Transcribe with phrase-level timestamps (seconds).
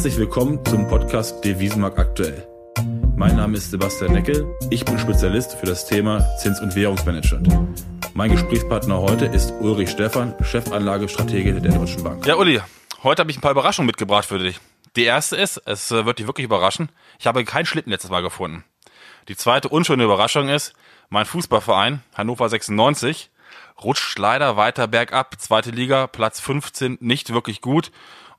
[0.00, 2.48] Herzlich willkommen zum Podcast Devisenmarkt aktuell.
[3.16, 4.46] Mein Name ist Sebastian Neckel.
[4.70, 7.84] Ich bin Spezialist für das Thema Zins- und Währungsmanagement.
[8.14, 12.24] Mein Gesprächspartner heute ist Ulrich Stephan, Chefanlagestratege der Deutschen Bank.
[12.24, 12.62] Ja, Uli,
[13.02, 14.58] heute habe ich ein paar Überraschungen mitgebracht für dich.
[14.96, 16.88] Die erste ist, es äh, wird dich wirklich überraschen,
[17.18, 18.64] ich habe keinen Schlitten letztes Mal gefunden.
[19.28, 20.72] Die zweite unschöne Überraschung ist,
[21.10, 23.30] mein Fußballverein, Hannover 96,
[23.84, 25.38] rutscht leider weiter bergab.
[25.38, 27.90] Zweite Liga, Platz 15, nicht wirklich gut.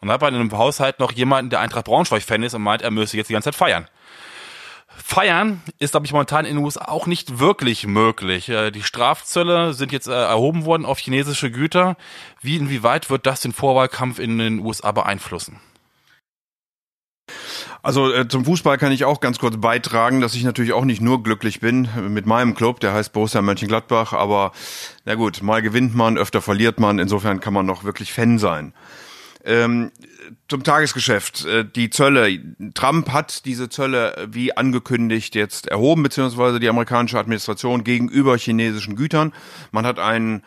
[0.01, 3.17] Und habe in einem Haushalt noch jemanden, der Eintracht Braunschweig-Fan ist und meint, er müsse
[3.17, 3.87] jetzt die ganze Zeit feiern.
[4.97, 8.49] Feiern ist, glaube ich, momentan in den USA auch nicht wirklich möglich.
[8.49, 11.97] Äh, die Strafzölle sind jetzt äh, erhoben worden auf chinesische Güter.
[12.41, 15.59] Wie, inwieweit wird das den Vorwahlkampf in den USA beeinflussen?
[17.83, 21.01] Also äh, zum Fußball kann ich auch ganz kurz beitragen, dass ich natürlich auch nicht
[21.01, 24.51] nur glücklich bin mit meinem Club, der heißt Borussia Mönchengladbach, aber
[25.05, 28.73] na gut, mal gewinnt man, öfter verliert man, insofern kann man noch wirklich Fan sein.
[29.43, 29.91] Ähm,
[30.47, 31.45] zum Tagesgeschäft.
[31.45, 32.39] Äh, die Zölle.
[32.73, 39.33] Trump hat diese Zölle wie angekündigt jetzt erhoben, beziehungsweise die amerikanische Administration gegenüber chinesischen Gütern.
[39.71, 40.43] Man hat einen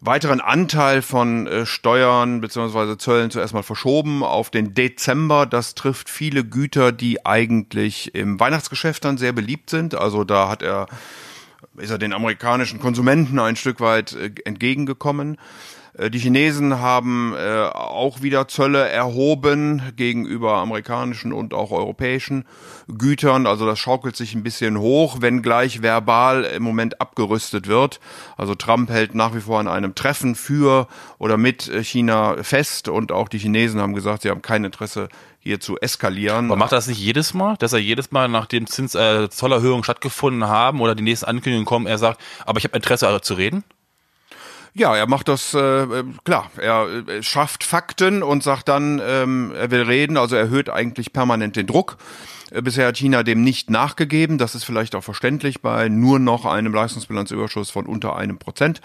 [0.00, 5.46] weiteren Anteil von äh, Steuern beziehungsweise Zöllen zuerst mal verschoben auf den Dezember.
[5.46, 9.94] Das trifft viele Güter, die eigentlich im Weihnachtsgeschäft dann sehr beliebt sind.
[9.94, 10.86] Also da hat er,
[11.76, 15.36] ist er den amerikanischen Konsumenten ein Stück weit äh, entgegengekommen.
[16.00, 22.44] Äh, die Chinesen haben äh, auch wieder Zölle erhoben gegenüber amerikanischen und auch europäischen
[22.88, 23.46] Gütern.
[23.46, 28.00] Also das schaukelt sich ein bisschen hoch, wenngleich verbal im Moment abgerüstet wird.
[28.36, 33.12] Also Trump hält nach wie vor an einem Treffen für oder mit China fest und
[33.12, 36.46] auch die Chinesen haben gesagt, sie haben kein Interesse hier zu eskalieren.
[36.46, 40.46] Aber macht das nicht jedes Mal, dass er jedes Mal, nachdem Zins, äh, Zollerhöhungen stattgefunden
[40.46, 43.64] haben oder die nächsten Ankündigungen kommen, er sagt, aber ich habe Interesse zu reden?
[44.72, 45.86] Ja, er macht das äh,
[46.24, 46.50] klar.
[46.56, 51.56] Er äh, schafft Fakten und sagt dann, ähm, er will reden, also erhöht eigentlich permanent
[51.56, 51.96] den Druck.
[52.50, 54.38] Äh, bisher hat China dem nicht nachgegeben.
[54.38, 58.80] Das ist vielleicht auch verständlich bei nur noch einem Leistungsbilanzüberschuss von unter einem Prozent.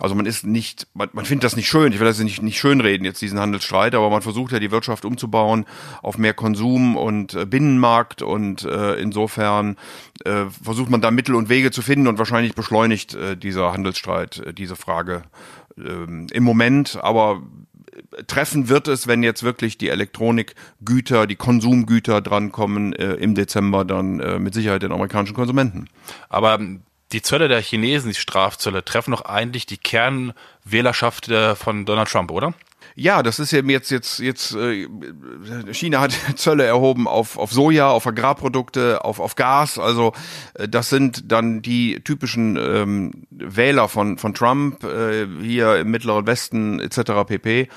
[0.00, 1.92] Also man ist nicht, man, man findet das nicht schön.
[1.92, 5.04] Ich will das nicht, nicht schönreden jetzt diesen Handelsstreit, aber man versucht ja die Wirtschaft
[5.04, 5.66] umzubauen
[6.02, 9.76] auf mehr Konsum und äh, Binnenmarkt und äh, insofern
[10.24, 14.38] äh, versucht man da Mittel und Wege zu finden und wahrscheinlich beschleunigt äh, dieser Handelsstreit
[14.38, 15.22] äh, diese Frage
[15.78, 16.98] ähm, im Moment.
[17.02, 17.42] Aber
[18.26, 24.20] treffen wird es, wenn jetzt wirklich die Elektronikgüter, die Konsumgüter drankommen, äh, im Dezember dann
[24.20, 25.88] äh, mit Sicherheit den amerikanischen Konsumenten.
[26.28, 26.58] Aber
[27.12, 32.30] die Zölle der Chinesen, die Strafzölle, treffen doch eigentlich die Kernwählerschaft äh, von Donald Trump,
[32.30, 32.54] oder?
[32.94, 34.86] Ja, das ist eben jetzt jetzt jetzt äh,
[35.72, 39.78] China hat Zölle erhoben auf auf Soja, auf Agrarprodukte, auf auf Gas.
[39.78, 40.12] Also
[40.54, 46.26] äh, das sind dann die typischen ähm, Wähler von von Trump äh, hier im Mittleren
[46.26, 47.26] Westen etc.
[47.26, 47.68] pp.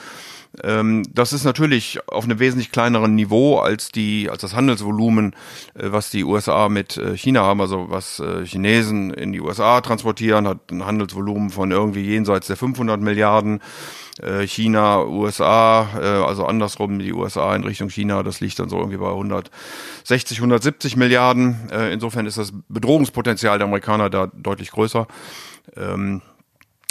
[0.63, 5.35] Ähm, das ist natürlich auf einem wesentlich kleineren Niveau als die, als das Handelsvolumen,
[5.75, 7.61] äh, was die USA mit äh, China haben.
[7.61, 12.57] Also was äh, Chinesen in die USA transportieren, hat ein Handelsvolumen von irgendwie jenseits der
[12.57, 13.59] 500 Milliarden.
[14.45, 19.09] China, USA, also andersrum die USA in Richtung China, das liegt dann so irgendwie bei
[19.09, 21.69] 160, 170 Milliarden.
[21.91, 25.07] Insofern ist das Bedrohungspotenzial der Amerikaner da deutlich größer.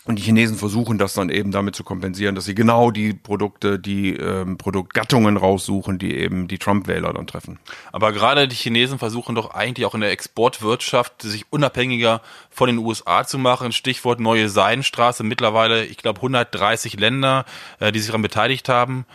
[0.07, 3.79] Und die Chinesen versuchen das dann eben damit zu kompensieren, dass sie genau die Produkte,
[3.79, 7.59] die ähm, Produktgattungen raussuchen, die eben die Trump-Wähler dann treffen.
[7.91, 12.79] Aber gerade die Chinesen versuchen doch eigentlich auch in der Exportwirtschaft sich unabhängiger von den
[12.79, 13.73] USA zu machen.
[13.73, 15.25] Stichwort neue Seidenstraße.
[15.25, 17.45] Mittlerweile, ich glaube, 130 Länder,
[17.81, 19.07] äh, die sich daran beteiligt haben.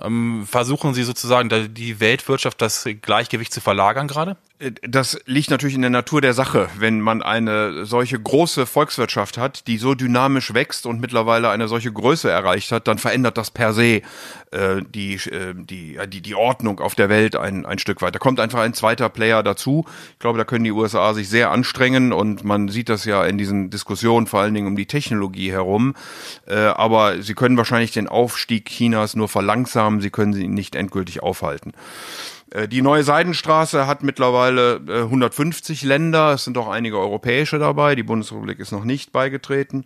[0.00, 4.36] Ähm, versuchen Sie sozusagen die Weltwirtschaft das Gleichgewicht zu verlagern gerade?
[4.82, 6.68] Das liegt natürlich in der Natur der Sache.
[6.76, 11.90] Wenn man eine solche große Volkswirtschaft hat, die so dynamisch wächst und mittlerweile eine solche
[11.90, 14.02] Größe erreicht hat, dann verändert das per se
[14.50, 18.14] äh, die, äh, die, die, die Ordnung auf der Welt ein, ein Stück weit.
[18.14, 19.86] Da kommt einfach ein zweiter Player dazu.
[20.12, 23.38] Ich glaube, da können die USA sich sehr anstrengen und man sieht das ja in
[23.38, 25.94] diesen Diskussionen vor allen Dingen um die Technologie herum.
[26.46, 31.22] Äh, aber sie können wahrscheinlich den Aufstieg Chinas nur verlangsamen, sie können sie nicht endgültig
[31.22, 31.72] aufhalten.
[32.50, 37.94] Äh, die neue Seidenstraße hat mittlerweile 150 äh, Länder, es sind auch einige europäische dabei,
[37.94, 39.84] die Bundesrepublik ist noch nicht beigetreten.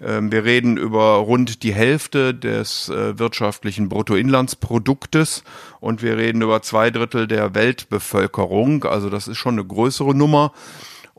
[0.00, 5.42] Ähm, wir reden über rund die Hälfte des äh, wirtschaftlichen Bruttoinlandsproduktes
[5.80, 10.52] und wir reden über zwei Drittel der Weltbevölkerung, also das ist schon eine größere Nummer.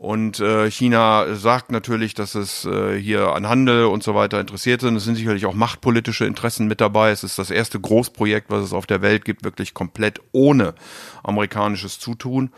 [0.00, 4.80] Und äh, China sagt natürlich, dass es äh, hier an Handel und so weiter interessiert
[4.80, 4.94] sind.
[4.94, 7.10] Es sind sicherlich auch machtpolitische Interessen mit dabei.
[7.10, 10.76] Es ist das erste Großprojekt, was es auf der Welt gibt, wirklich komplett ohne
[11.24, 12.50] amerikanisches Zutun.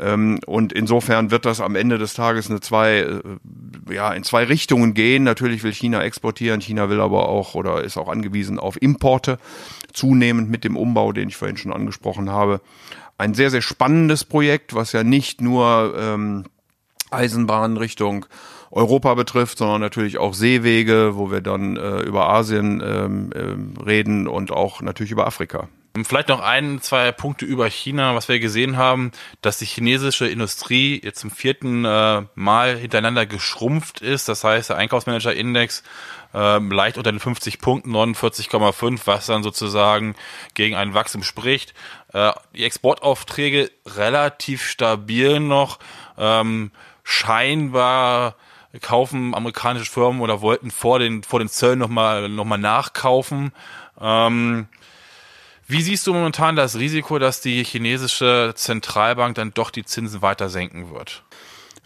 [0.00, 3.20] Ähm, und insofern wird das am Ende des Tages eine zwei, äh,
[3.94, 5.22] ja, in zwei Richtungen gehen.
[5.22, 9.38] Natürlich will China exportieren, China will aber auch oder ist auch angewiesen auf Importe,
[9.92, 12.60] zunehmend mit dem Umbau, den ich vorhin schon angesprochen habe.
[13.16, 16.46] Ein sehr, sehr spannendes Projekt, was ja nicht nur ähm,
[17.14, 18.26] Eisenbahn Richtung
[18.70, 24.26] Europa betrifft, sondern natürlich auch Seewege, wo wir dann äh, über Asien ähm, äh, reden
[24.26, 25.68] und auch natürlich über Afrika.
[26.02, 29.12] Vielleicht noch ein, zwei Punkte über China, was wir gesehen haben,
[29.42, 34.28] dass die chinesische Industrie jetzt zum vierten äh, Mal hintereinander geschrumpft ist.
[34.28, 35.84] Das heißt, der Einkaufsmanager-Index
[36.34, 40.16] äh, leicht unter den 50 Punkten, 49,5, was dann sozusagen
[40.54, 41.74] gegen ein Wachstum spricht.
[42.12, 45.78] Äh, die Exportaufträge relativ stabil noch.
[46.18, 46.72] Ähm,
[47.04, 48.34] scheinbar
[48.80, 53.52] kaufen amerikanische Firmen oder wollten vor den, vor den Zöllen nochmal noch mal nachkaufen.
[54.00, 54.66] Ähm,
[55.66, 60.48] wie siehst du momentan das Risiko, dass die chinesische Zentralbank dann doch die Zinsen weiter
[60.48, 61.22] senken wird?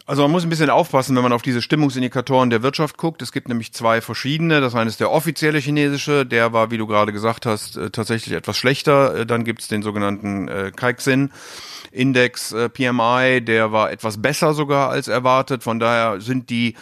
[0.09, 3.21] Also man muss ein bisschen aufpassen, wenn man auf diese Stimmungsindikatoren der Wirtschaft guckt.
[3.21, 4.59] Es gibt nämlich zwei verschiedene.
[4.59, 8.35] Das eine ist der offizielle chinesische, der war, wie du gerade gesagt hast, äh, tatsächlich
[8.35, 9.17] etwas schlechter.
[9.17, 11.31] Äh, dann gibt es den sogenannten äh, Kaiksin.
[11.91, 15.61] Index PMI, der war etwas besser sogar als erwartet.
[15.61, 16.73] Von daher sind die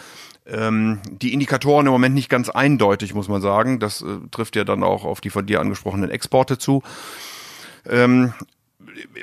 [0.46, 3.78] ähm, die Indikatoren im Moment nicht ganz eindeutig, muss man sagen.
[3.78, 6.82] Das äh, trifft ja dann auch auf die von dir angesprochenen Exporte zu.
[7.86, 8.32] Ähm,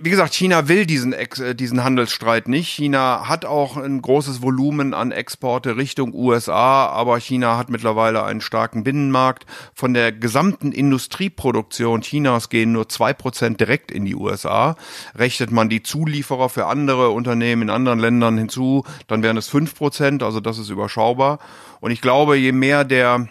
[0.02, 2.70] wie gesagt, China will diesen, äh, diesen Handelsstreit nicht.
[2.70, 8.42] China hat auch ein großes Volumen an Exporte Richtung USA, aber China hat mittlerweile einen
[8.42, 9.46] starken Binnenmarkt.
[9.74, 14.76] Von der gesamten Industrieproduktion Chinas gehen nur zwei Prozent direkt in die USA.
[15.16, 19.76] Rechnet man die Zulieferer für andere Unternehmen in anderen Ländern hinzu, dann wären es fünf
[19.76, 21.40] Prozent, also das ist überschaubar.
[21.82, 23.28] Und ich glaube, je mehr der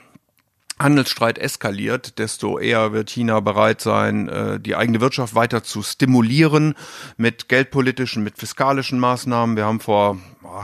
[0.78, 6.74] Handelsstreit eskaliert, desto eher wird China bereit sein, äh, die eigene Wirtschaft weiter zu stimulieren
[7.16, 9.56] mit geldpolitischen, mit fiskalischen Maßnahmen.
[9.56, 10.18] Wir haben vor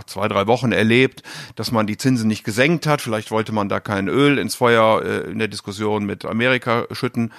[0.07, 1.23] zwei, drei Wochen erlebt,
[1.57, 3.01] dass man die Zinsen nicht gesenkt hat.
[3.01, 7.33] Vielleicht wollte man da kein Öl ins Feuer äh, in der Diskussion mit Amerika schütten.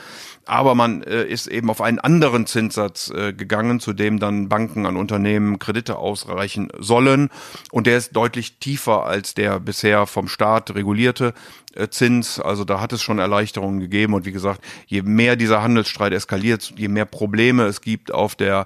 [0.45, 4.97] Aber man äh, ist eben auf einen anderen Zinssatz gegangen, zu dem dann Banken an
[4.97, 7.29] Unternehmen Kredite ausreichen sollen.
[7.71, 11.33] Und der ist deutlich tiefer als der bisher vom Staat regulierte
[11.75, 12.39] äh, Zins.
[12.39, 14.13] Also da hat es schon Erleichterungen gegeben.
[14.13, 18.65] Und wie gesagt, je mehr dieser Handelsstreit eskaliert, je mehr Probleme es gibt auf der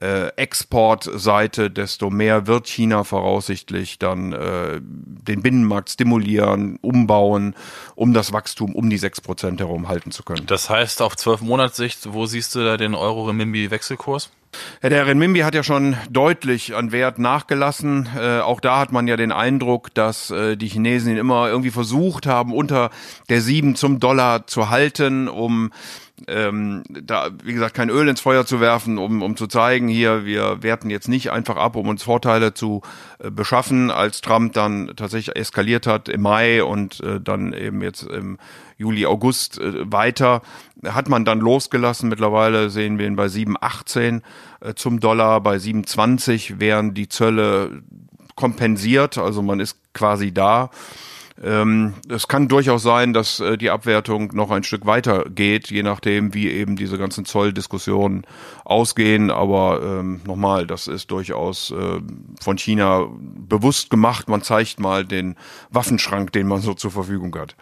[0.00, 7.54] äh, Exportseite, desto mehr wird China voraussichtlich dann äh, den Binnenmarkt stimulieren, umbauen,
[7.94, 10.46] um das Wachstum um die sechs Prozent herum halten zu können.
[10.46, 14.30] Das heißt, auf zwölf Monatssicht, wo siehst du da den Euro-Renminbi-Wechselkurs?
[14.82, 18.08] Ja, der Renminbi hat ja schon deutlich an Wert nachgelassen.
[18.16, 21.70] Äh, auch da hat man ja den Eindruck, dass äh, die Chinesen ihn immer irgendwie
[21.70, 22.90] versucht haben, unter
[23.28, 25.72] der sieben zum Dollar zu halten, um
[26.28, 30.24] ähm, da, wie gesagt, kein Öl ins Feuer zu werfen, um, um zu zeigen, hier,
[30.24, 32.82] wir werten jetzt nicht einfach ab, um uns Vorteile zu
[33.18, 38.02] äh, beschaffen, als Trump dann tatsächlich eskaliert hat im Mai und äh, dann eben jetzt
[38.02, 38.38] im
[38.78, 40.42] Juli, August äh, weiter,
[40.84, 42.08] hat man dann losgelassen.
[42.08, 44.22] Mittlerweile sehen wir ihn bei 7,18
[44.60, 47.82] äh, zum Dollar, bei 7,20 wären die Zölle
[48.36, 50.70] kompensiert, also man ist quasi da.
[51.42, 55.82] Ähm, es kann durchaus sein, dass äh, die Abwertung noch ein Stück weiter geht, je
[55.82, 58.26] nachdem, wie eben diese ganzen Zolldiskussionen
[58.64, 59.30] ausgehen.
[59.30, 62.00] Aber ähm, nochmal, das ist durchaus äh,
[62.40, 64.28] von China bewusst gemacht.
[64.28, 65.36] Man zeigt mal den
[65.70, 67.54] Waffenschrank, den man so zur Verfügung hat.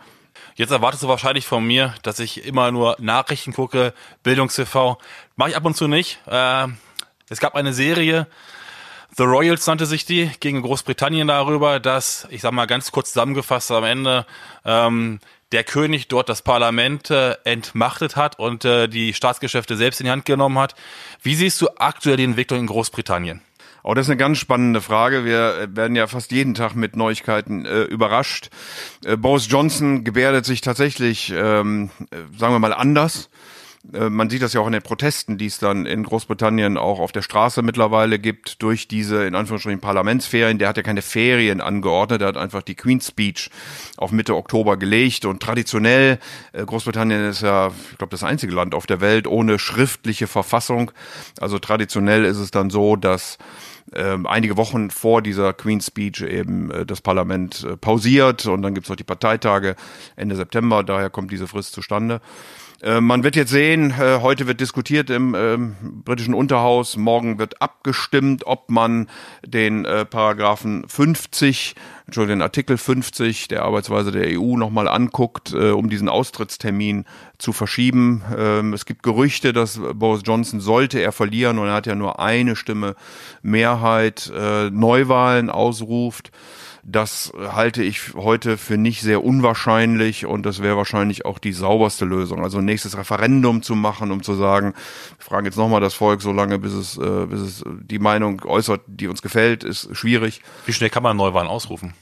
[0.56, 3.92] Jetzt erwartest du wahrscheinlich von mir, dass ich immer nur Nachrichten gucke,
[4.22, 4.98] Bildungs-TV.
[5.34, 6.20] Mache ich ab und zu nicht.
[6.26, 6.68] Äh,
[7.28, 8.28] es gab eine Serie,
[9.16, 13.70] The Royals nannte sich die, gegen Großbritannien darüber, dass, ich sag mal ganz kurz zusammengefasst
[13.70, 14.26] am Ende,
[14.64, 15.20] ähm,
[15.52, 20.10] der König dort das Parlament äh, entmachtet hat und äh, die Staatsgeschäfte selbst in die
[20.10, 20.74] Hand genommen hat.
[21.22, 23.40] Wie siehst du aktuell die Entwicklung in Großbritannien?
[23.84, 25.24] Oh, das ist eine ganz spannende Frage.
[25.24, 28.50] Wir äh, werden ja fast jeden Tag mit Neuigkeiten äh, überrascht.
[29.04, 33.28] Äh, Boris Johnson gebärdet sich tatsächlich, ähm, äh, sagen wir mal, anders.
[33.92, 37.00] Äh, man sieht das ja auch in den Protesten, die es dann in Großbritannien auch
[37.00, 40.58] auf der Straße mittlerweile gibt, durch diese, in Anführungsstrichen, Parlamentsferien.
[40.58, 43.50] Der hat ja keine Ferien angeordnet, der hat einfach die Queen's Speech
[43.96, 46.18] auf Mitte Oktober gelegt und traditionell,
[46.52, 50.90] äh, Großbritannien ist ja, ich glaube, das einzige Land auf der Welt ohne schriftliche Verfassung.
[51.40, 53.38] Also traditionell ist es dann so, dass
[53.92, 58.74] ähm, einige Wochen vor dieser Queen's Speech eben äh, das Parlament äh, pausiert und dann
[58.74, 59.76] gibt's noch die Parteitage
[60.16, 62.20] Ende September, daher kommt diese Frist zustande.
[62.84, 67.62] Äh, man wird jetzt sehen, äh, heute wird diskutiert im ähm, britischen Unterhaus, morgen wird
[67.62, 69.08] abgestimmt, ob man
[69.44, 75.70] den äh, Paragraphen 50, Entschuldigung, den Artikel 50 der Arbeitsweise der EU nochmal anguckt, äh,
[75.70, 77.06] um diesen Austrittstermin
[77.38, 78.22] zu verschieben.
[78.36, 82.20] Ähm, es gibt Gerüchte, dass Boris Johnson, sollte er verlieren, und er hat ja nur
[82.20, 82.96] eine Stimme
[83.40, 86.32] Mehrheit, äh, Neuwahlen ausruft.
[86.86, 92.04] Das halte ich heute für nicht sehr unwahrscheinlich und das wäre wahrscheinlich auch die sauberste
[92.04, 92.44] Lösung.
[92.44, 94.74] Also ein nächstes Referendum zu machen, um zu sagen,
[95.16, 98.42] wir fragen jetzt nochmal das Volk so lange, bis es, äh, bis es die Meinung
[98.44, 100.42] äußert, die uns gefällt, ist schwierig.
[100.66, 101.94] Wie schnell kann man Neuwahlen ausrufen?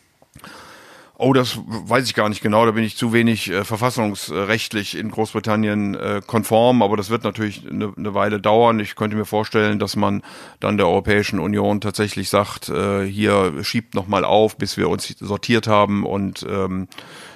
[1.18, 2.64] Oh, das weiß ich gar nicht genau.
[2.64, 6.82] Da bin ich zu wenig äh, verfassungsrechtlich in Großbritannien äh, konform.
[6.82, 8.80] Aber das wird natürlich eine, eine Weile dauern.
[8.80, 10.22] Ich könnte mir vorstellen, dass man
[10.58, 15.14] dann der Europäischen Union tatsächlich sagt, äh, hier schiebt noch mal auf, bis wir uns
[15.20, 16.88] sortiert haben und ähm,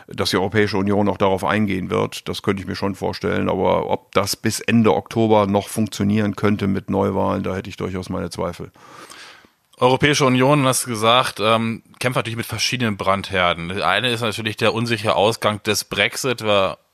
[0.09, 2.28] dass die Europäische Union auch darauf eingehen wird.
[2.28, 3.49] Das könnte ich mir schon vorstellen.
[3.49, 8.09] Aber ob das bis Ende Oktober noch funktionieren könnte mit Neuwahlen, da hätte ich durchaus
[8.09, 8.71] meine Zweifel.
[9.78, 13.82] Europäische Union, hast gesagt, ähm, kämpft natürlich mit verschiedenen Brandherden.
[13.82, 16.44] Eine ist natürlich der unsichere Ausgang des Brexit,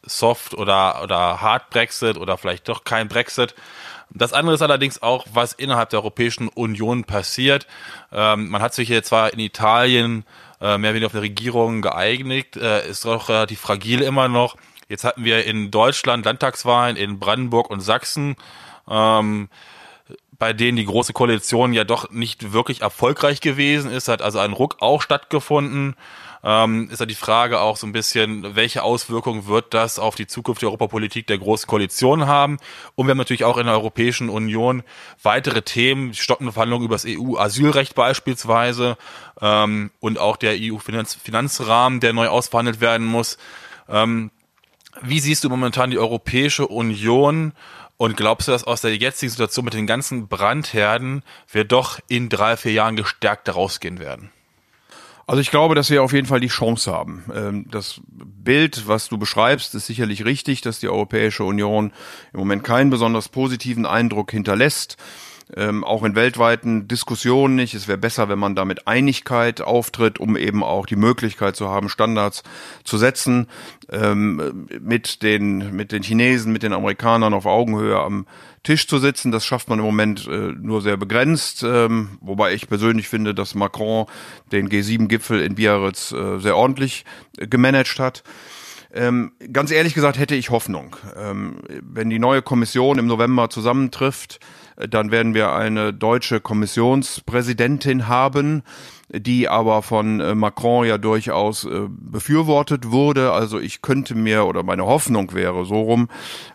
[0.04, 3.54] Soft oder, oder Hard Brexit oder vielleicht doch kein Brexit.
[4.10, 7.66] Das andere ist allerdings auch, was innerhalb der Europäischen Union passiert.
[8.12, 10.24] Ähm, man hat sich hier zwar in Italien
[10.60, 14.56] äh, mehr oder weniger auf eine Regierung geeignet, äh, ist doch relativ fragil immer noch.
[14.88, 18.36] Jetzt hatten wir in Deutschland Landtagswahlen in Brandenburg und Sachsen.
[18.88, 19.48] Ähm,
[20.42, 24.52] bei denen die große Koalition ja doch nicht wirklich erfolgreich gewesen ist, hat also ein
[24.52, 25.94] Ruck auch stattgefunden.
[26.42, 30.26] Ähm, ist ja die Frage auch so ein bisschen, welche Auswirkungen wird das auf die
[30.26, 32.58] Zukunft der Europapolitik der großen Koalition haben?
[32.96, 34.82] Und wir haben natürlich auch in der Europäischen Union
[35.22, 38.96] weitere Themen, stockende Verhandlungen über das EU-Asylrecht beispielsweise
[39.40, 43.38] ähm, und auch der EU-Finanzrahmen, der neu ausverhandelt werden muss.
[43.88, 44.32] Ähm,
[45.02, 47.52] wie siehst du momentan die Europäische Union
[48.02, 52.28] und glaubst du, dass aus der jetzigen Situation mit den ganzen Brandherden wir doch in
[52.28, 54.32] drei, vier Jahren gestärkt rausgehen werden?
[55.28, 57.22] Also ich glaube, dass wir auf jeden Fall die Chance haben.
[57.32, 61.92] Ähm, das Bild, was du beschreibst, ist sicherlich richtig, dass die Europäische Union
[62.32, 64.96] im Moment keinen besonders positiven Eindruck hinterlässt
[65.56, 67.74] ähm, auch in weltweiten Diskussionen nicht.
[67.74, 71.68] Es wäre besser, wenn man da mit Einigkeit auftritt, um eben auch die Möglichkeit zu
[71.68, 72.42] haben, Standards
[72.84, 73.48] zu setzen,
[73.90, 78.26] ähm, mit den, mit den Chinesen, mit den Amerikanern auf Augenhöhe am
[78.62, 79.32] Tisch zu sitzen.
[79.32, 83.54] Das schafft man im Moment äh, nur sehr begrenzt, ähm, wobei ich persönlich finde, dass
[83.54, 84.06] Macron
[84.52, 87.04] den G7-Gipfel in Biarritz äh, sehr ordentlich
[87.36, 88.22] äh, gemanagt hat.
[88.94, 90.96] Ähm, ganz ehrlich gesagt hätte ich Hoffnung.
[91.16, 94.38] Ähm, wenn die neue Kommission im November zusammentrifft,
[94.76, 98.62] dann werden wir eine deutsche Kommissionspräsidentin haben,
[99.08, 103.32] die aber von äh, Macron ja durchaus äh, befürwortet wurde.
[103.32, 106.08] Also ich könnte mir oder meine Hoffnung wäre so rum,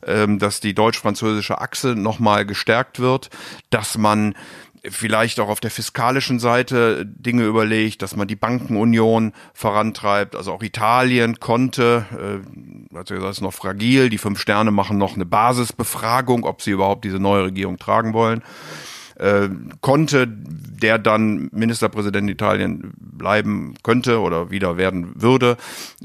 [0.06, 3.30] ähm, dass die deutsch-französische Achse nochmal gestärkt wird,
[3.70, 4.34] dass man
[4.90, 10.36] vielleicht auch auf der fiskalischen Seite Dinge überlegt, dass man die Bankenunion vorantreibt.
[10.36, 12.06] Also auch Italien konnte,
[12.92, 16.72] äh, also das ist noch fragil, die fünf Sterne machen noch eine Basisbefragung, ob sie
[16.72, 18.44] überhaupt diese neue Regierung tragen wollen
[19.20, 19.50] äh,
[19.82, 25.58] konnte, der dann Ministerpräsident Italien bleiben könnte oder wieder werden würde,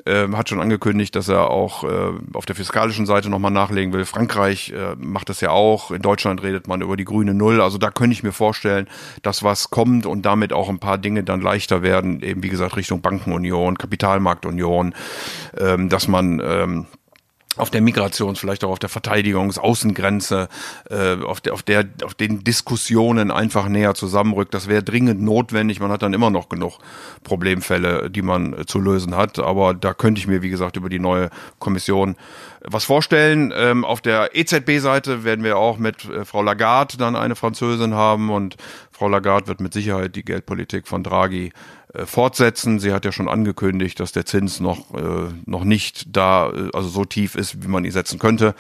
[0.05, 4.05] äh, hat schon angekündigt, dass er auch äh, auf der fiskalischen Seite nochmal nachlegen will.
[4.05, 5.91] Frankreich äh, macht das ja auch.
[5.91, 7.61] In Deutschland redet man über die grüne Null.
[7.61, 8.89] Also da könnte ich mir vorstellen,
[9.23, 12.77] dass was kommt und damit auch ein paar Dinge dann leichter werden, eben wie gesagt
[12.77, 14.95] Richtung Bankenunion, Kapitalmarktunion,
[15.59, 16.87] ähm, dass man ähm,
[17.57, 20.49] auf der Migrations-, vielleicht auch auf der Verteidigungsaußengrenze,
[20.91, 24.55] äh, auf, der, auf, der, auf den Diskussionen einfach näher zusammenrückt.
[24.55, 25.81] Das wäre dringend notwendig.
[25.81, 26.79] Man hat dann immer noch genug
[27.25, 29.39] Problemfälle, die man äh, zu lösen hat.
[29.39, 32.17] Aber da könnte ich mir, wie gesagt, über die neue Kommission
[32.65, 33.53] was vorstellen.
[33.55, 38.31] Ähm, auf der EZB-Seite werden wir auch mit äh, Frau Lagarde dann eine Französin haben
[38.31, 38.57] und
[38.93, 41.53] Frau Lagarde wird mit Sicherheit die Geldpolitik von Draghi äh,
[42.07, 42.79] fortsetzen.
[42.79, 46.89] Sie hat ja schon angekündigt, dass der Zins noch, äh, noch nicht da, äh, also
[46.89, 48.55] so tief ist, wie man ihn setzen könnte,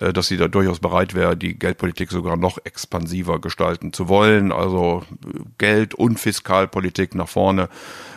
[0.00, 4.52] äh, dass sie da durchaus bereit wäre, die Geldpolitik sogar noch expansiver gestalten zu wollen.
[4.52, 7.68] Also äh, Geld- und Fiskalpolitik nach vorne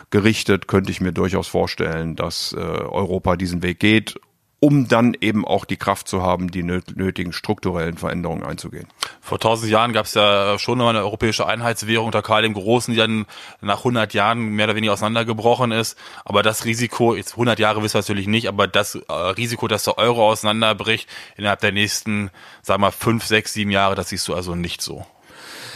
[0.10, 4.20] gerichtet, könnte ich mir durchaus vorstellen, dass äh, Europa diesen Weg geht
[4.60, 8.88] um dann eben auch die Kraft zu haben, die nötigen strukturellen Veränderungen einzugehen.
[9.22, 12.94] Vor tausend Jahren gab es ja schon noch eine europäische Einheitswährung unter Karl dem Großen,
[12.94, 13.26] die dann
[13.62, 15.98] nach 100 Jahren mehr oder weniger auseinandergebrochen ist.
[16.26, 19.86] Aber das Risiko, jetzt 100 Jahre wissen wir natürlich nicht, aber das äh, Risiko, dass
[19.86, 22.30] der Euro auseinanderbricht innerhalb der nächsten,
[22.62, 25.06] sagen wir mal, fünf, sechs, sieben Jahre, das siehst du also nicht so.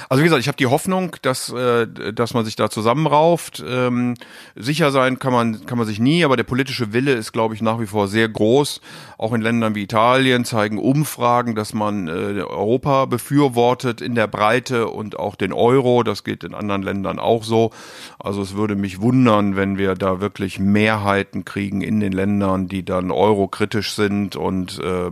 [0.09, 3.63] Also wie gesagt, ich habe die Hoffnung, dass, äh, dass man sich da zusammenrauft.
[3.67, 4.15] Ähm,
[4.55, 7.61] sicher sein kann man, kann man sich nie, aber der politische Wille ist, glaube ich,
[7.61, 8.81] nach wie vor sehr groß.
[9.17, 14.87] Auch in Ländern wie Italien zeigen Umfragen, dass man äh, Europa befürwortet in der Breite
[14.87, 16.03] und auch den Euro.
[16.03, 17.71] Das geht in anderen Ländern auch so.
[18.19, 22.83] Also es würde mich wundern, wenn wir da wirklich Mehrheiten kriegen in den Ländern, die
[22.83, 25.11] dann eurokritisch sind und äh,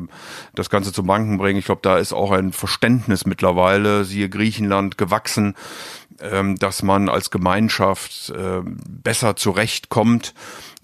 [0.55, 1.60] das Ganze zu Banken bringen.
[1.60, 5.55] Ich glaube, da ist auch ein Verständnis mittlerweile, siehe Griechenland, gewachsen,
[6.19, 10.33] ähm, dass man als Gemeinschaft äh, besser zurechtkommt,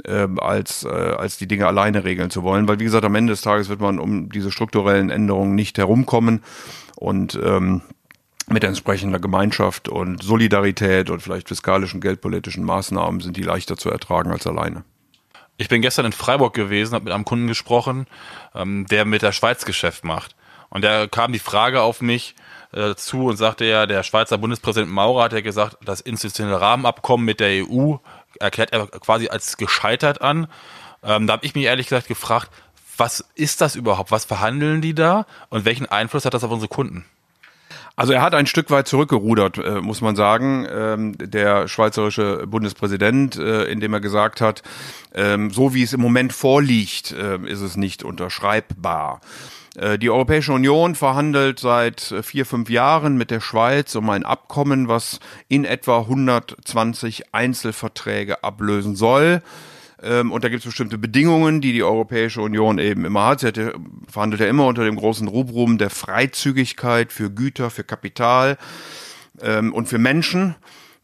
[0.03, 2.67] äh, als, äh, als die Dinge alleine regeln zu wollen.
[2.67, 6.43] Weil, wie gesagt, am Ende des Tages wird man um diese strukturellen Änderungen nicht herumkommen.
[6.95, 7.81] Und ähm,
[8.49, 14.31] mit entsprechender Gemeinschaft und Solidarität und vielleicht fiskalischen, geldpolitischen Maßnahmen sind die leichter zu ertragen
[14.31, 14.83] als alleine.
[15.57, 18.07] Ich bin gestern in Freiburg gewesen, habe mit einem Kunden gesprochen,
[18.55, 20.35] ähm, der mit der Schweiz Geschäft macht.
[20.69, 22.35] Und da kam die Frage auf mich
[22.73, 27.25] äh, zu und sagte ja, der Schweizer Bundespräsident Maurer hat ja gesagt, das institutionelle Rahmenabkommen
[27.25, 27.95] mit der EU
[28.39, 30.47] erklärt er quasi als gescheitert an.
[31.03, 32.51] Ähm, da habe ich mich ehrlich gesagt gefragt,
[32.97, 34.11] was ist das überhaupt?
[34.11, 35.25] Was verhandeln die da?
[35.49, 37.05] Und welchen Einfluss hat das auf unsere Kunden?
[37.95, 43.37] Also er hat ein Stück weit zurückgerudert, äh, muss man sagen, ähm, der schweizerische Bundespräsident,
[43.37, 44.61] äh, indem er gesagt hat,
[45.15, 49.19] ähm, so wie es im Moment vorliegt, äh, ist es nicht unterschreibbar.
[49.77, 54.25] Äh, die Europäische Union verhandelt seit äh, vier, fünf Jahren mit der Schweiz um ein
[54.25, 59.41] Abkommen, was in etwa 120 Einzelverträge ablösen soll.
[60.01, 63.41] Ähm, und da gibt es bestimmte Bedingungen, die die Europäische Union eben immer hat.
[63.41, 63.59] Sie hat
[64.07, 68.57] verhandelt ja immer unter dem großen Rubrum der Freizügigkeit für Güter, für Kapital
[69.41, 70.55] ähm, und für Menschen.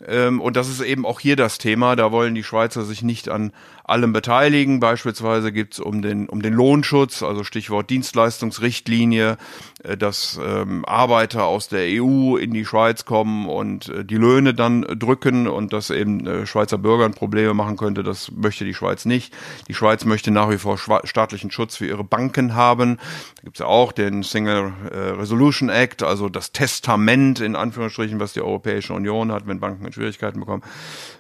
[0.06, 1.96] Ähm, und das ist eben auch hier das Thema.
[1.96, 3.52] Da wollen die Schweizer sich nicht an
[3.84, 4.80] allem beteiligen.
[4.80, 9.38] Beispielsweise gibt es um den, um den Lohnschutz, also Stichwort Dienstleistungsrichtlinie,
[9.84, 14.54] äh, dass ähm, Arbeiter aus der EU in die Schweiz kommen und äh, die Löhne
[14.54, 18.04] dann drücken und das eben äh, Schweizer Bürgern Probleme machen könnte.
[18.04, 19.34] Das möchte die Schweiz nicht.
[19.68, 22.98] Die Schweiz möchte nach wie vor staatlichen Schutz für ihre Banken haben.
[23.36, 28.34] Da gibt es ja auch den Single Resolution Act, also das Testament in Anführungsstrichen, was
[28.34, 30.64] die Europäische Union hat, wenn Banken Schwierigkeiten bekommen.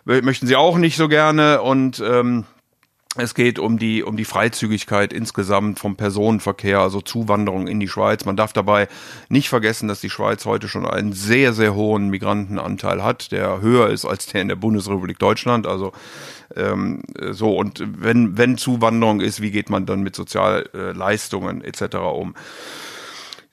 [0.05, 2.45] Möchten sie auch nicht so gerne und ähm,
[3.15, 8.25] es geht um die, um die Freizügigkeit insgesamt vom Personenverkehr, also Zuwanderung in die Schweiz.
[8.25, 8.87] Man darf dabei
[9.29, 13.89] nicht vergessen, dass die Schweiz heute schon einen sehr, sehr hohen Migrantenanteil hat, der höher
[13.89, 15.67] ist als der in der Bundesrepublik Deutschland.
[15.67, 15.91] Also
[16.55, 21.97] ähm, so und wenn, wenn Zuwanderung ist, wie geht man dann mit Sozialleistungen etc.
[21.97, 22.33] um?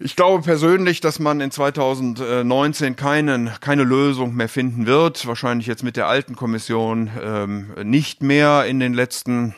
[0.03, 5.27] Ich glaube persönlich, dass man in 2019 keinen, keine Lösung mehr finden wird.
[5.27, 9.55] Wahrscheinlich jetzt mit der alten Kommission ähm, nicht mehr in den letzten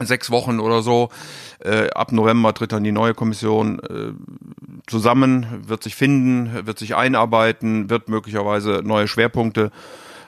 [0.00, 1.10] sechs Wochen oder so.
[1.60, 4.12] Äh, ab November tritt dann die neue Kommission äh,
[4.88, 9.70] zusammen, wird sich finden, wird sich einarbeiten, wird möglicherweise neue Schwerpunkte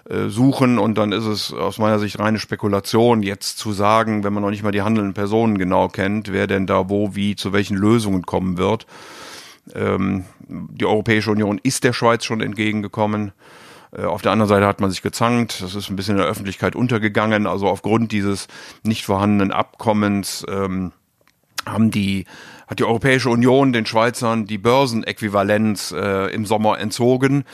[0.09, 4.33] äh, suchen und dann ist es aus meiner Sicht reine Spekulation, jetzt zu sagen, wenn
[4.33, 7.53] man noch nicht mal die handelnden Personen genau kennt, wer denn da wo, wie, zu
[7.53, 8.87] welchen Lösungen kommen wird.
[9.75, 13.33] Ähm, die Europäische Union ist der Schweiz schon entgegengekommen.
[13.97, 15.63] Äh, auf der anderen Seite hat man sich gezankt.
[15.63, 17.47] Das ist ein bisschen in der Öffentlichkeit untergegangen.
[17.47, 18.49] Also aufgrund dieses
[18.83, 20.93] nicht vorhandenen Abkommens ähm,
[21.67, 22.25] haben die
[22.67, 27.45] hat die Europäische Union den Schweizern die Börsenäquivalenz äh, im Sommer entzogen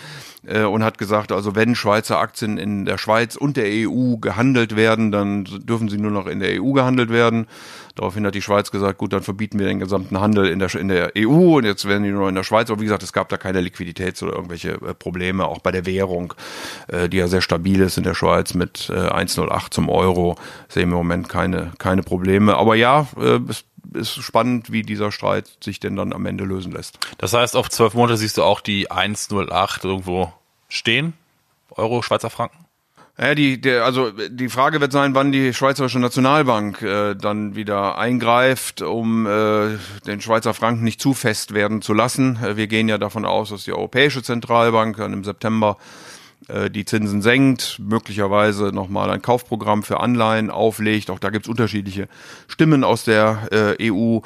[0.46, 4.76] äh, und hat gesagt, also wenn Schweizer Aktien in der Schweiz und der EU gehandelt
[4.76, 7.46] werden, dann dürfen sie nur noch in der EU gehandelt werden.
[7.96, 10.88] Daraufhin hat die Schweiz gesagt, gut, dann verbieten wir den gesamten Handel in der, in
[10.88, 12.70] der EU und jetzt werden die nur in der Schweiz.
[12.70, 15.86] Aber wie gesagt, es gab da keine Liquiditäts- oder irgendwelche äh, Probleme, auch bei der
[15.86, 16.32] Währung,
[16.86, 20.36] äh, die ja sehr stabil ist in der Schweiz mit äh, 1,08 zum Euro,
[20.68, 22.56] sehen wir im Moment keine, keine Probleme.
[22.56, 23.64] Aber ja, äh, es
[23.94, 26.98] ist spannend, wie dieser Streit sich denn dann am Ende lösen lässt.
[27.18, 30.32] Das heißt, auf zwölf Monate siehst du auch die 1,08 irgendwo
[30.68, 31.14] stehen?
[31.70, 32.66] Euro, Schweizer Franken?
[33.20, 37.98] Ja, die, der, also die Frage wird sein, wann die Schweizerische Nationalbank äh, dann wieder
[37.98, 42.38] eingreift, um äh, den Schweizer Franken nicht zu fest werden zu lassen.
[42.42, 45.76] Äh, wir gehen ja davon aus, dass die Europäische Zentralbank dann im September
[46.48, 51.10] äh, die Zinsen senkt, möglicherweise nochmal ein Kaufprogramm für Anleihen auflegt.
[51.10, 52.08] Auch da gibt's unterschiedliche
[52.48, 54.20] Stimmen aus der äh, EU,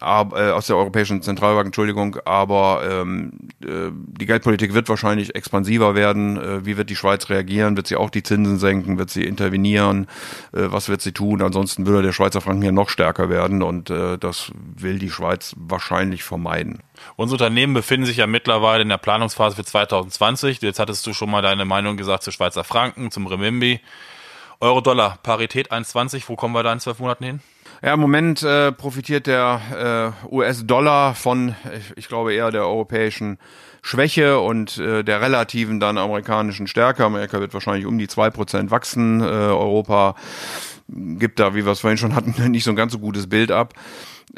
[0.00, 6.36] äh, aus der Europäischen Zentralbank, Entschuldigung, aber ähm, äh, die Geldpolitik wird wahrscheinlich expansiver werden.
[6.36, 7.76] Äh, wie wird die Schweiz reagieren?
[7.76, 8.98] Wird sie auch die Zinsen senken?
[8.98, 10.06] Wird sie intervenieren?
[10.52, 11.42] Äh, was wird sie tun?
[11.42, 15.54] Ansonsten würde der Schweizer Franken hier noch stärker werden und äh, das will die Schweiz
[15.58, 16.80] wahrscheinlich vermeiden.
[17.16, 20.62] Unsere Unternehmen befinden sich ja mittlerweile in der Planungsphase für 2020.
[20.62, 23.80] Jetzt hattest du schon mal deine Meinung gesagt zu Schweizer Franken, zum Remimbi.
[24.60, 27.40] Euro-Dollar, Parität 1,20, wo kommen wir da in zwölf Monaten hin?
[27.80, 33.38] Ja, im Moment äh, profitiert der äh, US-Dollar von, ich, ich glaube eher der europäischen
[33.82, 37.04] Schwäche und äh, der relativen dann amerikanischen Stärke.
[37.04, 39.20] Amerika wird wahrscheinlich um die zwei Prozent wachsen.
[39.20, 40.16] Äh, Europa
[40.88, 43.52] gibt da, wie wir es vorhin schon hatten, nicht so ein ganz so gutes Bild
[43.52, 43.74] ab.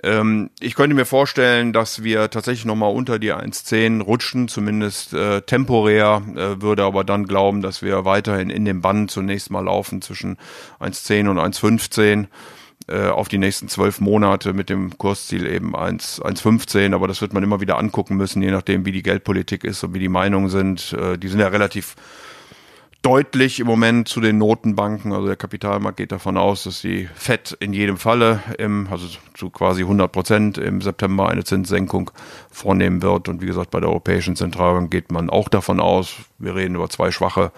[0.02, 5.40] Ähm, ich könnte mir vorstellen, dass wir tatsächlich nochmal unter die 1,10 rutschen, zumindest äh,
[5.40, 10.02] temporär, äh, würde aber dann glauben, dass wir weiterhin in dem Band zunächst mal laufen
[10.02, 10.36] zwischen
[10.78, 12.26] 1,10 und 1,15
[12.90, 17.42] äh, auf die nächsten zwölf Monate mit dem Kursziel eben 1,15, aber das wird man
[17.42, 20.92] immer wieder angucken müssen, je nachdem, wie die Geldpolitik ist und wie die Meinungen sind.
[20.92, 21.94] Äh, die sind ja relativ
[23.02, 25.12] deutlich im Moment zu den Notenbanken.
[25.12, 29.50] Also der Kapitalmarkt geht davon aus, dass die FED in jedem Falle im, also zu
[29.50, 32.10] quasi 100 Prozent im September eine Zinssenkung
[32.50, 33.28] vornehmen wird.
[33.28, 36.16] Und wie gesagt, bei der Europäischen Zentralbank geht man auch davon aus.
[36.38, 37.52] Wir reden über zwei schwache.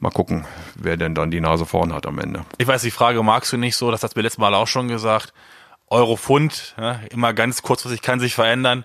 [0.00, 2.44] Mal gucken, wer denn dann die Nase vorn hat am Ende.
[2.58, 4.88] Ich weiß, die Frage magst du nicht so, das hast mir letztes Mal auch schon
[4.88, 5.32] gesagt.
[5.86, 8.84] Euro Pfund, ja, immer ganz kurzfristig kann sich verändern.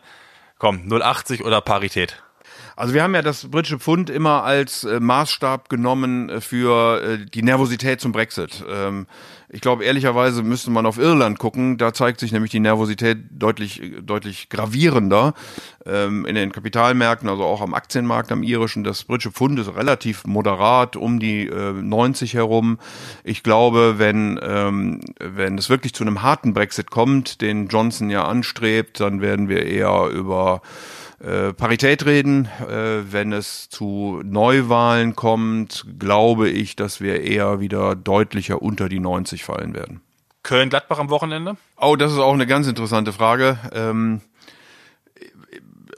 [0.60, 2.22] Komm, 0,80 oder Parität?
[2.78, 7.26] Also wir haben ja das britische Pfund immer als äh, Maßstab genommen äh, für äh,
[7.26, 8.64] die Nervosität zum Brexit.
[8.70, 9.08] Ähm,
[9.50, 11.78] ich glaube, ehrlicherweise müsste man auf Irland gucken.
[11.78, 15.34] Da zeigt sich nämlich die Nervosität deutlich, deutlich gravierender
[15.86, 18.84] ähm, in den Kapitalmärkten, also auch am Aktienmarkt am irischen.
[18.84, 22.78] Das britische Pfund ist relativ moderat, um die äh, 90 herum.
[23.24, 28.26] Ich glaube, wenn, ähm, wenn es wirklich zu einem harten Brexit kommt, den Johnson ja
[28.26, 30.62] anstrebt, dann werden wir eher über
[31.20, 32.48] äh, Parität reden.
[32.70, 39.00] Äh, wenn es zu Neuwahlen kommt, glaube ich, dass wir eher wieder deutlicher unter die
[39.00, 40.02] 90 fallen werden.
[40.44, 41.58] Köln-Gladbach am Wochenende?
[41.80, 43.60] Oh, das ist auch eine ganz interessante Frage.
[43.74, 44.22] Ähm,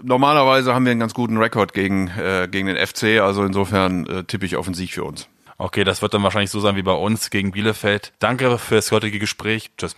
[0.02, 4.23] normalerweise haben wir einen ganz guten Rekord gegen, äh, gegen den FC, also insofern äh,
[4.23, 5.28] tippe ich auf einen Sieg für uns.
[5.58, 8.13] Okay, das wird dann wahrscheinlich so sein wie bei uns gegen Bielefeld.
[8.19, 9.71] Danke für das heutige Gespräch.
[9.78, 9.95] Tschüss.